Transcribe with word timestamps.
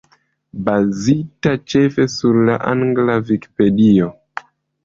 Bazita 0.69 1.53
ĉefe 1.73 2.07
sur 2.13 2.39
la 2.49 2.57
angla 2.73 3.19
Vikipedio. 3.29 4.09